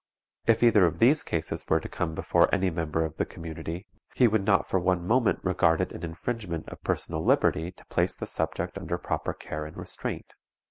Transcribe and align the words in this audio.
If 0.47 0.63
either 0.63 0.87
of 0.87 0.97
these 0.97 1.21
cases 1.21 1.63
were 1.69 1.79
to 1.79 1.87
come 1.87 2.15
before 2.15 2.49
any 2.51 2.71
member 2.71 3.05
of 3.05 3.17
the 3.17 3.23
community, 3.23 3.85
he 4.15 4.27
would 4.27 4.43
not 4.43 4.67
for 4.67 4.79
one 4.79 5.05
moment 5.05 5.37
regard 5.43 5.79
it 5.79 5.91
an 5.91 6.03
infringement 6.03 6.67
of 6.69 6.81
personal 6.81 7.23
liberty 7.23 7.71
to 7.73 7.85
place 7.85 8.15
the 8.15 8.25
subject 8.25 8.79
under 8.79 8.97
proper 8.97 9.35
care 9.35 9.63
and 9.67 9.77
restraint. 9.77 10.33